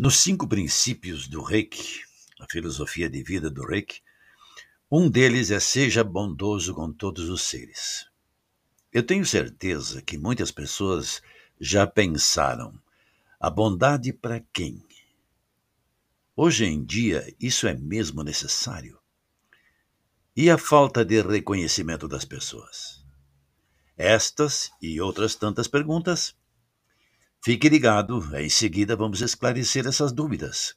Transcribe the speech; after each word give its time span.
Nos 0.00 0.16
cinco 0.20 0.48
princípios 0.48 1.28
do 1.28 1.42
Reiki, 1.42 2.00
a 2.40 2.46
filosofia 2.50 3.06
de 3.10 3.22
vida 3.22 3.50
do 3.50 3.66
Reiki, 3.66 4.00
um 4.90 5.10
deles 5.10 5.50
é 5.50 5.60
seja 5.60 6.02
bondoso 6.02 6.74
com 6.74 6.90
todos 6.90 7.28
os 7.28 7.42
seres. 7.42 8.06
Eu 8.90 9.02
tenho 9.02 9.26
certeza 9.26 10.00
que 10.00 10.16
muitas 10.16 10.50
pessoas 10.50 11.20
já 11.60 11.86
pensaram: 11.86 12.80
a 13.38 13.50
bondade 13.50 14.10
para 14.10 14.40
quem? 14.54 14.82
Hoje 16.34 16.64
em 16.64 16.82
dia, 16.82 17.36
isso 17.38 17.66
é 17.66 17.74
mesmo 17.74 18.22
necessário? 18.22 18.98
E 20.34 20.48
a 20.48 20.56
falta 20.56 21.04
de 21.04 21.20
reconhecimento 21.20 22.08
das 22.08 22.24
pessoas? 22.24 23.04
Estas 23.98 24.70
e 24.80 24.98
outras 24.98 25.34
tantas 25.34 25.68
perguntas 25.68 26.34
Fique 27.42 27.70
ligado, 27.70 28.36
em 28.36 28.50
seguida 28.50 28.94
vamos 28.94 29.22
esclarecer 29.22 29.86
essas 29.86 30.12
dúvidas. 30.12 30.74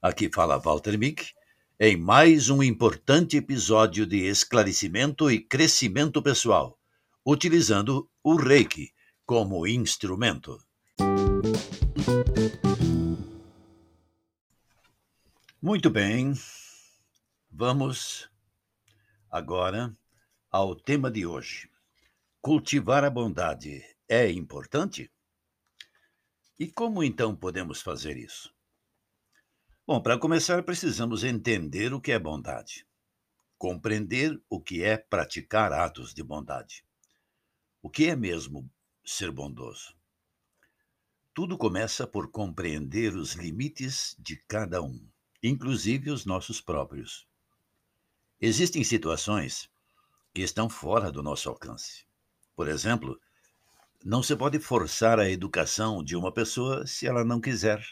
Aqui 0.00 0.30
fala 0.32 0.56
Walter 0.56 0.96
Mick, 0.96 1.32
em 1.80 1.96
mais 1.96 2.48
um 2.48 2.62
importante 2.62 3.36
episódio 3.36 4.06
de 4.06 4.18
esclarecimento 4.18 5.28
e 5.28 5.40
crescimento 5.40 6.22
pessoal, 6.22 6.78
utilizando 7.26 8.08
o 8.22 8.36
Reiki 8.36 8.92
como 9.26 9.66
instrumento. 9.66 10.56
Muito 15.60 15.90
bem, 15.90 16.32
vamos 17.50 18.30
agora 19.28 19.92
ao 20.48 20.76
tema 20.76 21.10
de 21.10 21.26
hoje. 21.26 21.68
Cultivar 22.40 23.02
a 23.02 23.10
bondade 23.10 23.82
é 24.08 24.30
importante? 24.30 25.10
E 26.58 26.66
como 26.66 27.04
então 27.04 27.36
podemos 27.36 27.80
fazer 27.80 28.16
isso? 28.16 28.52
Bom, 29.86 30.02
para 30.02 30.18
começar, 30.18 30.60
precisamos 30.64 31.22
entender 31.22 31.94
o 31.94 32.00
que 32.00 32.10
é 32.10 32.18
bondade, 32.18 32.84
compreender 33.56 34.42
o 34.50 34.60
que 34.60 34.82
é 34.82 34.96
praticar 34.96 35.72
atos 35.72 36.12
de 36.12 36.20
bondade. 36.20 36.84
O 37.80 37.88
que 37.88 38.06
é 38.06 38.16
mesmo 38.16 38.68
ser 39.04 39.30
bondoso? 39.30 39.96
Tudo 41.32 41.56
começa 41.56 42.08
por 42.08 42.28
compreender 42.28 43.14
os 43.14 43.34
limites 43.34 44.16
de 44.18 44.36
cada 44.48 44.82
um, 44.82 45.08
inclusive 45.40 46.10
os 46.10 46.26
nossos 46.26 46.60
próprios. 46.60 47.24
Existem 48.40 48.82
situações 48.82 49.70
que 50.34 50.42
estão 50.42 50.68
fora 50.68 51.12
do 51.12 51.22
nosso 51.22 51.48
alcance. 51.48 52.04
Por 52.56 52.66
exemplo, 52.66 53.20
não 54.04 54.22
se 54.22 54.36
pode 54.36 54.58
forçar 54.58 55.18
a 55.18 55.28
educação 55.28 56.02
de 56.02 56.16
uma 56.16 56.32
pessoa 56.32 56.86
se 56.86 57.06
ela 57.06 57.24
não 57.24 57.40
quiser. 57.40 57.84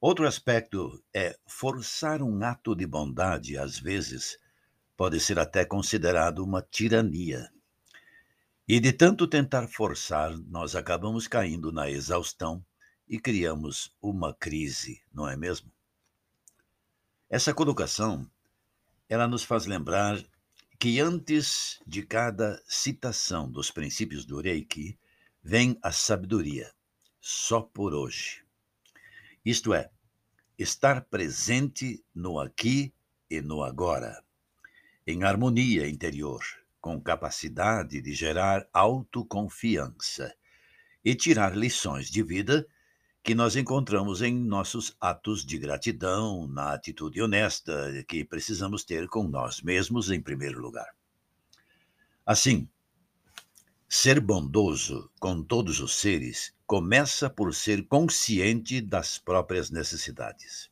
Outro 0.00 0.26
aspecto 0.26 1.02
é 1.14 1.38
forçar 1.46 2.22
um 2.22 2.42
ato 2.44 2.74
de 2.74 2.86
bondade, 2.86 3.56
às 3.56 3.78
vezes, 3.78 4.38
pode 4.96 5.18
ser 5.20 5.38
até 5.38 5.64
considerado 5.64 6.40
uma 6.44 6.60
tirania. 6.60 7.48
E 8.66 8.80
de 8.80 8.92
tanto 8.92 9.26
tentar 9.26 9.68
forçar, 9.68 10.36
nós 10.48 10.74
acabamos 10.74 11.26
caindo 11.26 11.72
na 11.72 11.90
exaustão 11.90 12.64
e 13.08 13.18
criamos 13.18 13.94
uma 14.00 14.34
crise, 14.34 15.02
não 15.12 15.28
é 15.28 15.36
mesmo? 15.36 15.70
Essa 17.28 17.54
colocação, 17.54 18.30
ela 19.08 19.26
nos 19.26 19.42
faz 19.42 19.66
lembrar 19.66 20.22
que 20.78 21.00
antes 21.00 21.80
de 21.86 22.02
cada 22.02 22.62
citação 22.66 23.50
dos 23.50 23.70
princípios 23.70 24.24
do 24.24 24.40
Reiki 24.40 24.98
vem 25.42 25.78
a 25.82 25.92
sabedoria, 25.92 26.72
só 27.20 27.60
por 27.60 27.94
hoje. 27.94 28.44
Isto 29.44 29.74
é, 29.74 29.90
estar 30.58 31.02
presente 31.02 32.04
no 32.14 32.38
aqui 32.38 32.92
e 33.30 33.40
no 33.40 33.62
agora, 33.62 34.22
em 35.06 35.24
harmonia 35.24 35.88
interior, 35.88 36.42
com 36.80 37.00
capacidade 37.00 38.00
de 38.00 38.12
gerar 38.12 38.68
autoconfiança 38.72 40.34
e 41.04 41.14
tirar 41.14 41.56
lições 41.56 42.10
de 42.10 42.22
vida 42.22 42.66
que 43.22 43.36
nós 43.36 43.54
encontramos 43.54 44.20
em 44.20 44.34
nossos 44.34 44.96
atos 45.00 45.46
de 45.46 45.56
gratidão, 45.56 46.48
na 46.48 46.72
atitude 46.72 47.22
honesta 47.22 48.04
que 48.08 48.24
precisamos 48.24 48.82
ter 48.82 49.06
com 49.06 49.22
nós 49.22 49.62
mesmos 49.62 50.10
em 50.10 50.20
primeiro 50.20 50.60
lugar. 50.60 50.88
Assim, 52.26 52.68
ser 53.88 54.18
bondoso 54.18 55.08
com 55.20 55.40
todos 55.40 55.78
os 55.78 55.94
seres 55.94 56.52
começa 56.66 57.30
por 57.30 57.54
ser 57.54 57.86
consciente 57.86 58.80
das 58.80 59.18
próprias 59.18 59.70
necessidades. 59.70 60.68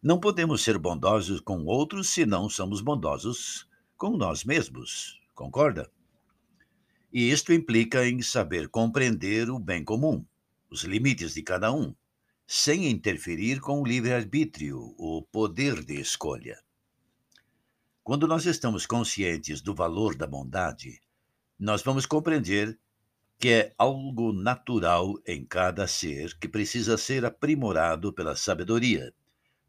Não 0.00 0.20
podemos 0.20 0.62
ser 0.62 0.78
bondosos 0.78 1.40
com 1.40 1.64
outros 1.64 2.10
se 2.10 2.24
não 2.24 2.48
somos 2.48 2.80
bondosos 2.80 3.68
com 3.96 4.16
nós 4.16 4.44
mesmos, 4.44 5.20
concorda? 5.34 5.90
E 7.12 7.28
isto 7.28 7.52
implica 7.52 8.06
em 8.06 8.22
saber 8.22 8.68
compreender 8.68 9.50
o 9.50 9.58
bem 9.58 9.82
comum, 9.82 10.24
os 10.70 10.84
limites 10.84 11.34
de 11.34 11.42
cada 11.42 11.72
um, 11.72 11.94
sem 12.46 12.88
interferir 12.88 13.60
com 13.60 13.82
o 13.82 13.86
livre-arbítrio, 13.86 14.78
o 14.96 15.22
poder 15.22 15.84
de 15.84 16.00
escolha. 16.00 16.58
Quando 18.02 18.26
nós 18.26 18.46
estamos 18.46 18.86
conscientes 18.86 19.60
do 19.60 19.74
valor 19.74 20.14
da 20.16 20.26
bondade, 20.26 21.00
nós 21.58 21.82
vamos 21.82 22.06
compreender 22.06 22.78
que 23.38 23.48
é 23.48 23.74
algo 23.78 24.32
natural 24.32 25.14
em 25.26 25.44
cada 25.44 25.86
ser 25.86 26.38
que 26.38 26.48
precisa 26.48 26.98
ser 26.98 27.24
aprimorado 27.24 28.12
pela 28.12 28.36
sabedoria, 28.36 29.14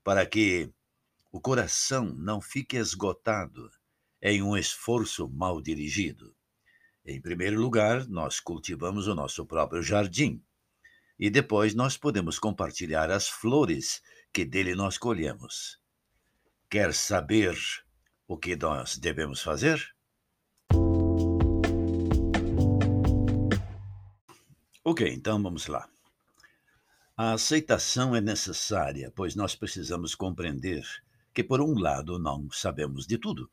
para 0.03 0.25
que 0.25 0.71
o 1.31 1.39
coração 1.39 2.05
não 2.05 2.41
fique 2.41 2.77
esgotado 2.77 3.69
em 4.21 4.41
um 4.41 4.57
esforço 4.57 5.29
mal 5.29 5.61
dirigido. 5.61 6.35
Em 7.05 7.21
primeiro 7.21 7.59
lugar, 7.59 8.07
nós 8.07 8.39
cultivamos 8.39 9.07
o 9.07 9.15
nosso 9.15 9.45
próprio 9.45 9.81
jardim, 9.81 10.43
e 11.21 11.29
depois 11.29 11.75
nós 11.75 11.95
podemos 11.95 12.39
compartilhar 12.39 13.11
as 13.11 13.29
flores 13.29 14.01
que 14.33 14.43
dele 14.43 14.73
nós 14.73 14.97
colhemos. 14.97 15.79
Quer 16.67 16.95
saber 16.95 17.55
o 18.27 18.35
que 18.35 18.55
nós 18.55 18.97
devemos 18.97 19.39
fazer? 19.39 19.79
Ok, 24.83 25.07
então 25.13 25.43
vamos 25.43 25.67
lá. 25.67 25.87
A 27.15 27.33
aceitação 27.33 28.15
é 28.15 28.19
necessária, 28.19 29.13
pois 29.15 29.35
nós 29.35 29.55
precisamos 29.55 30.15
compreender 30.15 30.83
que, 31.35 31.43
por 31.43 31.61
um 31.61 31.77
lado, 31.77 32.17
não 32.17 32.49
sabemos 32.49 33.05
de 33.05 33.19
tudo. 33.19 33.47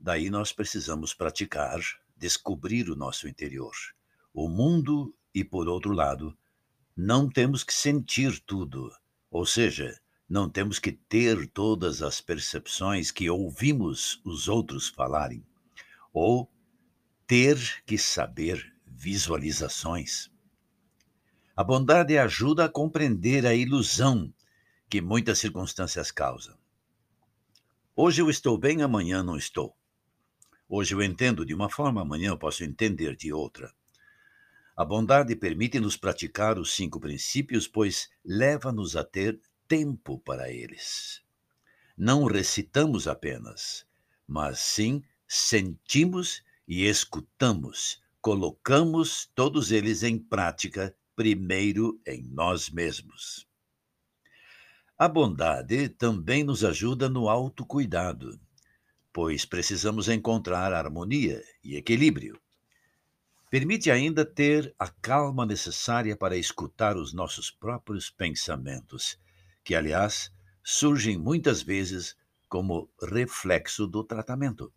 Daí 0.00 0.28
nós 0.28 0.52
precisamos 0.52 1.14
praticar, 1.14 1.78
descobrir 2.16 2.90
o 2.90 2.96
nosso 2.96 3.28
interior, 3.28 3.76
o 4.34 4.48
mundo 4.48 5.14
e, 5.32 5.44
por 5.44 5.68
outro 5.68 5.92
lado, 5.92 6.36
não 6.96 7.28
temos 7.28 7.62
que 7.62 7.74
sentir 7.74 8.40
tudo, 8.40 8.90
ou 9.30 9.44
seja, 9.44 10.00
não 10.26 10.48
temos 10.48 10.78
que 10.78 10.92
ter 10.92 11.46
todas 11.48 12.00
as 12.00 12.22
percepções 12.22 13.10
que 13.10 13.28
ouvimos 13.28 14.18
os 14.24 14.48
outros 14.48 14.88
falarem, 14.88 15.44
ou 16.10 16.50
ter 17.26 17.58
que 17.84 17.98
saber 17.98 18.74
visualizações. 18.86 20.30
A 21.54 21.62
bondade 21.62 22.16
ajuda 22.16 22.64
a 22.64 22.68
compreender 22.68 23.44
a 23.44 23.54
ilusão 23.54 24.32
que 24.88 25.02
muitas 25.02 25.38
circunstâncias 25.38 26.10
causam. 26.10 26.56
Hoje 27.94 28.22
eu 28.22 28.30
estou 28.30 28.56
bem, 28.56 28.82
amanhã 28.82 29.22
não 29.22 29.36
estou. 29.36 29.76
Hoje 30.66 30.94
eu 30.94 31.02
entendo 31.02 31.44
de 31.44 31.54
uma 31.54 31.68
forma, 31.68 32.00
amanhã 32.00 32.30
eu 32.30 32.38
posso 32.38 32.64
entender 32.64 33.14
de 33.16 33.32
outra. 33.32 33.74
A 34.76 34.84
bondade 34.84 35.34
permite-nos 35.34 35.96
praticar 35.96 36.58
os 36.58 36.74
cinco 36.74 37.00
princípios, 37.00 37.66
pois 37.66 38.10
leva-nos 38.22 38.94
a 38.94 39.02
ter 39.02 39.40
tempo 39.66 40.18
para 40.18 40.50
eles. 40.50 41.22
Não 41.96 42.24
recitamos 42.26 43.08
apenas, 43.08 43.86
mas 44.28 44.58
sim 44.58 45.02
sentimos 45.26 46.42
e 46.68 46.84
escutamos, 46.84 48.02
colocamos 48.20 49.30
todos 49.34 49.72
eles 49.72 50.02
em 50.02 50.18
prática, 50.18 50.94
primeiro 51.14 51.98
em 52.06 52.22
nós 52.24 52.68
mesmos. 52.68 53.48
A 54.98 55.08
bondade 55.08 55.88
também 55.88 56.44
nos 56.44 56.62
ajuda 56.62 57.08
no 57.08 57.30
autocuidado, 57.30 58.38
pois 59.10 59.46
precisamos 59.46 60.06
encontrar 60.10 60.74
harmonia 60.74 61.42
e 61.64 61.76
equilíbrio 61.76 62.38
Permite 63.48 63.90
ainda 63.90 64.24
ter 64.24 64.74
a 64.78 64.88
calma 64.88 65.46
necessária 65.46 66.16
para 66.16 66.36
escutar 66.36 66.96
os 66.96 67.12
nossos 67.12 67.50
próprios 67.50 68.10
pensamentos, 68.10 69.18
que, 69.62 69.74
aliás, 69.74 70.32
surgem 70.64 71.16
muitas 71.16 71.62
vezes 71.62 72.16
como 72.48 72.90
reflexo 73.00 73.86
do 73.86 74.02
tratamento. 74.02 74.72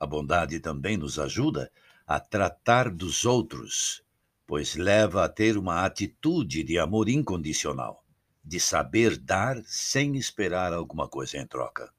A 0.00 0.06
bondade 0.06 0.58
também 0.58 0.96
nos 0.96 1.18
ajuda 1.18 1.70
a 2.06 2.18
tratar 2.18 2.90
dos 2.90 3.24
outros, 3.24 4.02
pois 4.46 4.74
leva 4.74 5.24
a 5.24 5.28
ter 5.28 5.56
uma 5.56 5.84
atitude 5.84 6.64
de 6.64 6.78
amor 6.78 7.08
incondicional, 7.08 8.04
de 8.44 8.58
saber 8.58 9.16
dar 9.16 9.62
sem 9.64 10.16
esperar 10.16 10.72
alguma 10.72 11.08
coisa 11.08 11.38
em 11.38 11.46
troca. 11.46 11.92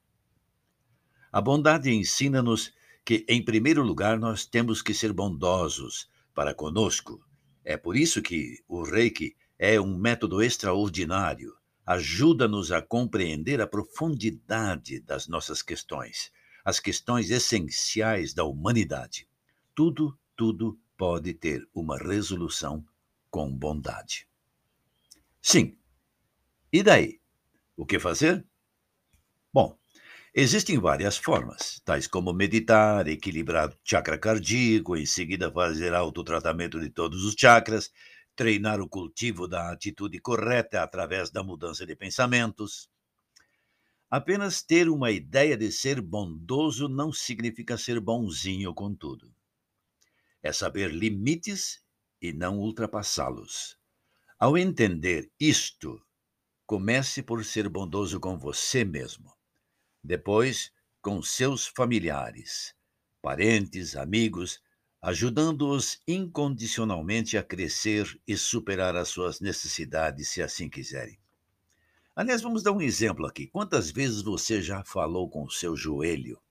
A 1.31 1.41
bondade 1.41 1.89
ensina-nos 1.89 2.73
que, 3.05 3.23
em 3.29 3.45
primeiro 3.45 3.83
lugar, 3.83 4.19
nós 4.19 4.45
temos 4.45 4.81
que 4.81 4.93
ser 4.93 5.13
bondosos 5.13 6.09
para 6.33 6.55
conosco. 6.55 7.23
É 7.63 7.77
por 7.77 7.95
isso 7.95 8.21
que 8.21 8.63
o 8.67 8.83
Reiki 8.83 9.35
é 9.59 9.79
um 9.79 9.95
método 9.95 10.41
extraordinário. 10.41 11.55
Ajuda-nos 11.85 12.71
a 12.71 12.81
compreender 12.81 13.61
a 13.61 13.67
profundidade 13.67 14.99
das 15.01 15.27
nossas 15.27 15.61
questões, 15.61 16.31
as 16.63 16.79
questões 16.79 17.29
essenciais 17.29 18.33
da 18.33 18.43
humanidade. 18.43 19.27
Tudo, 19.75 20.17
tudo 20.35 20.79
pode 20.97 21.33
ter 21.35 21.67
uma 21.75 21.97
resolução 21.97 22.83
com 23.29 23.55
bondade. 23.55 24.27
Sim. 25.39 25.77
E 26.73 26.81
daí? 26.81 27.19
O 27.77 27.85
que 27.85 27.99
fazer? 27.99 28.43
Existem 30.37 30.77
várias 30.77 31.15
formas, 31.17 31.81
tais 31.85 32.07
como 32.07 32.33
meditar, 32.33 33.07
equilibrar 33.07 33.69
o 33.69 33.77
chakra 33.85 34.17
cardíaco, 34.17 34.97
em 34.97 35.05
seguida 35.05 35.49
fazer 35.49 35.93
autotratamento 35.93 36.77
de 36.77 36.89
todos 36.89 37.23
os 37.23 37.35
chakras, 37.39 37.89
treinar 38.35 38.81
o 38.81 38.89
cultivo 38.89 39.47
da 39.47 39.71
atitude 39.71 40.19
correta 40.19 40.83
através 40.83 41.31
da 41.31 41.41
mudança 41.41 41.85
de 41.85 41.95
pensamentos. 41.95 42.89
Apenas 44.09 44.61
ter 44.61 44.89
uma 44.89 45.09
ideia 45.09 45.55
de 45.55 45.71
ser 45.71 46.01
bondoso 46.01 46.89
não 46.89 47.13
significa 47.13 47.77
ser 47.77 48.01
bonzinho 48.01 48.73
com 48.73 48.93
tudo. 48.93 49.33
É 50.43 50.51
saber 50.51 50.91
limites 50.91 51.81
e 52.21 52.33
não 52.33 52.59
ultrapassá-los. 52.59 53.77
Ao 54.37 54.57
entender 54.57 55.31
isto, 55.39 55.97
comece 56.65 57.23
por 57.23 57.45
ser 57.45 57.69
bondoso 57.69 58.19
com 58.19 58.37
você 58.37 58.83
mesmo. 58.83 59.34
Depois, 60.05 60.71
com 61.01 61.21
seus 61.21 61.65
familiares, 61.67 62.75
parentes, 63.21 63.95
amigos 63.95 64.61
ajudando-os 65.01 66.01
incondicionalmente 66.07 67.37
a 67.37 67.43
crescer 67.43 68.19
e 68.27 68.35
superar 68.35 68.95
as 68.95 69.09
suas 69.09 69.39
necessidades, 69.39 70.29
se 70.29 70.41
assim 70.41 70.67
quiserem. 70.67 71.19
Aliás, 72.15 72.41
vamos 72.41 72.63
dar 72.63 72.71
um 72.71 72.81
exemplo 72.81 73.27
aqui. 73.27 73.45
Quantas 73.45 73.91
vezes 73.91 74.23
você 74.23 74.63
já 74.63 74.83
falou 74.83 75.29
com 75.29 75.43
o 75.43 75.51
seu 75.51 75.75
joelho? 75.75 76.41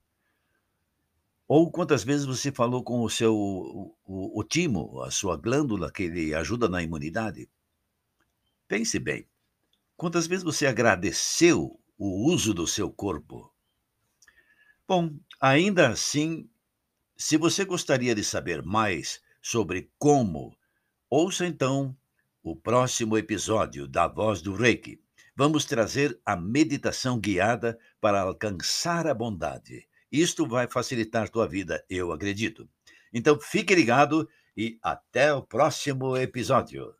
Ou 1.45 1.69
quantas 1.69 2.05
vezes 2.05 2.25
você 2.25 2.49
falou 2.49 2.81
com 2.81 3.01
o 3.01 3.09
seu 3.09 3.35
o, 3.35 3.93
o, 4.05 4.39
o 4.39 4.43
timo, 4.45 5.01
a 5.01 5.11
sua 5.11 5.35
glândula 5.35 5.91
que 5.91 6.07
lhe 6.07 6.33
ajuda 6.33 6.69
na 6.69 6.81
imunidade? 6.81 7.49
Pense 8.69 8.97
bem. 8.99 9.27
Quantas 9.97 10.27
vezes 10.27 10.45
você 10.45 10.65
agradeceu 10.65 11.77
o 11.97 12.29
uso 12.29 12.53
do 12.53 12.67
seu 12.67 12.91
corpo? 12.91 13.53
Bom, 14.87 15.17
ainda 15.39 15.89
assim, 15.89 16.49
se 17.17 17.37
você 17.37 17.65
gostaria 17.65 18.13
de 18.13 18.23
saber 18.23 18.61
mais 18.63 19.21
sobre 19.41 19.89
como, 19.97 20.55
ouça 21.09 21.45
então 21.45 21.95
o 22.43 22.55
próximo 22.55 23.17
episódio 23.17 23.87
da 23.87 24.07
Voz 24.07 24.41
do 24.41 24.53
Reiki. 24.53 25.01
Vamos 25.35 25.65
trazer 25.65 26.19
a 26.25 26.35
meditação 26.35 27.19
guiada 27.19 27.77
para 27.99 28.21
alcançar 28.21 29.07
a 29.07 29.13
bondade. 29.13 29.87
Isto 30.11 30.47
vai 30.47 30.67
facilitar 30.67 31.29
tua 31.29 31.47
vida, 31.47 31.83
eu 31.89 32.11
acredito. 32.11 32.69
Então 33.11 33.39
fique 33.39 33.73
ligado 33.73 34.29
e 34.55 34.77
até 34.81 35.33
o 35.33 35.41
próximo 35.41 36.15
episódio. 36.15 36.93